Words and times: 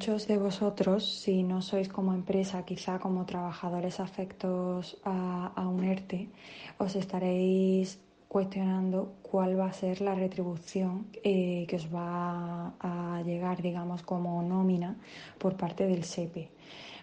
Muchos 0.00 0.26
de 0.28 0.38
vosotros, 0.38 1.04
si 1.04 1.42
no 1.42 1.60
sois 1.60 1.86
como 1.86 2.14
empresa, 2.14 2.64
quizá 2.64 2.98
como 2.98 3.26
trabajadores 3.26 4.00
afectos 4.00 4.96
a, 5.04 5.52
a 5.54 5.68
un 5.68 5.84
ERTE, 5.84 6.30
os 6.78 6.96
estaréis 6.96 8.00
cuestionando 8.26 9.12
cuál 9.20 9.60
va 9.60 9.66
a 9.66 9.74
ser 9.74 10.00
la 10.00 10.14
retribución 10.14 11.04
eh, 11.22 11.66
que 11.68 11.76
os 11.76 11.94
va 11.94 12.72
a 12.80 13.20
llegar, 13.26 13.60
digamos, 13.60 14.00
como 14.02 14.42
nómina 14.42 14.96
por 15.36 15.58
parte 15.58 15.86
del 15.86 16.04
SEPE. 16.04 16.48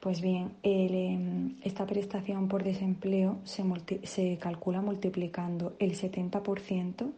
Pues 0.00 0.20
bien, 0.20 0.56
em, 0.64 1.60
esta 1.62 1.86
prestación 1.86 2.48
por 2.48 2.64
desempleo 2.64 3.38
se 3.44 4.36
calcula 4.38 4.80
multiplicando 4.82 5.76
el 5.78 5.94
70% 5.94 7.12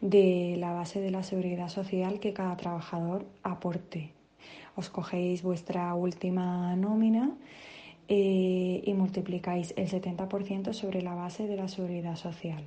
de 0.00 0.56
la 0.58 0.72
base 0.72 0.98
de 1.02 1.10
la 1.10 1.22
seguridad 1.22 1.68
social 1.68 2.20
que 2.20 2.32
cada 2.32 2.56
trabajador 2.56 3.26
aporte 3.42 4.18
os 4.76 4.88
cogéis 4.88 5.42
vuestra 5.42 5.94
última 5.94 6.74
nómina 6.76 7.36
eh, 8.08 8.82
y 8.84 8.92
multiplicáis 8.94 9.74
el 9.76 9.88
70% 9.88 10.72
sobre 10.72 11.02
la 11.02 11.14
base 11.14 11.46
de 11.46 11.56
la 11.56 11.68
seguridad 11.68 12.16
social. 12.16 12.64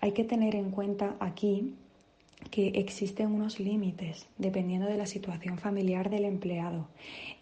Hay 0.00 0.12
que 0.12 0.24
tener 0.24 0.54
en 0.54 0.70
cuenta 0.70 1.16
aquí 1.20 1.74
que 2.50 2.68
existen 2.68 3.32
unos 3.32 3.58
límites 3.58 4.28
dependiendo 4.38 4.86
de 4.86 4.96
la 4.96 5.06
situación 5.06 5.58
familiar 5.58 6.10
del 6.10 6.24
empleado. 6.24 6.88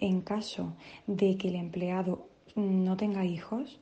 En 0.00 0.20
caso 0.20 0.74
de 1.06 1.36
que 1.36 1.48
el 1.48 1.56
empleado 1.56 2.26
no 2.54 2.96
tenga 2.96 3.24
hijos, 3.24 3.80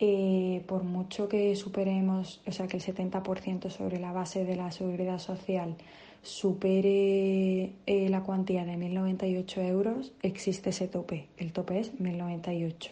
eh, 0.00 0.62
por 0.66 0.84
mucho 0.84 1.28
que 1.28 1.54
superemos, 1.56 2.40
o 2.46 2.52
sea, 2.52 2.66
que 2.68 2.76
el 2.76 2.82
70% 2.82 3.70
sobre 3.70 3.98
la 3.98 4.12
base 4.12 4.44
de 4.44 4.56
la 4.56 4.70
seguridad 4.70 5.18
social 5.18 5.76
supere 6.22 7.72
eh, 7.86 8.08
la 8.08 8.22
cuantía 8.22 8.64
de 8.64 8.76
1.098 8.76 9.58
euros, 9.68 10.12
existe 10.22 10.70
ese 10.70 10.88
tope. 10.88 11.26
El 11.36 11.52
tope 11.52 11.80
es 11.80 11.92
1.098. 11.98 12.90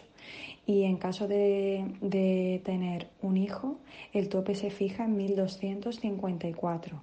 Y 0.65 0.83
en 0.83 0.97
caso 0.97 1.27
de, 1.27 2.61
tener 2.65 3.07
un 3.21 3.37
hijo, 3.37 3.77
el 4.13 4.27
tope 4.27 4.55
se 4.55 4.69
fija 4.69 5.05
en 5.05 5.17
1.254. 5.17 6.99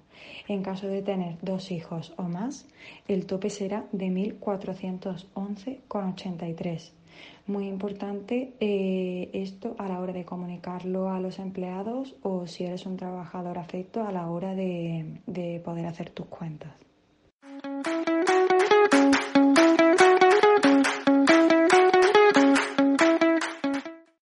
En 0.47 0.61
caso 0.61 0.85
de 0.87 1.01
tener 1.01 1.39
dos 1.41 1.71
hijos 1.71 2.13
o 2.17 2.23
más, 2.23 2.67
el 3.07 3.25
tope 3.25 3.49
será 3.49 3.87
de 3.91 4.07
1.411,83. 4.07 6.91
Muy 7.47 7.67
importante 7.67 8.53
eh, 8.59 9.29
esto 9.33 9.75
a 9.79 9.87
la 9.87 9.99
hora 9.99 10.13
de 10.13 10.25
comunicarlo 10.25 11.09
a 11.09 11.19
los 11.19 11.39
empleados 11.39 12.15
o 12.21 12.45
si 12.45 12.65
eres 12.65 12.85
un 12.85 12.97
trabajador 12.97 13.57
afecto 13.57 14.03
a 14.03 14.11
la 14.11 14.29
hora 14.29 14.53
de 14.53 15.59
poder 15.63 15.87
hacer 15.87 16.11
tus 16.11 16.27
cuentas. 16.27 16.75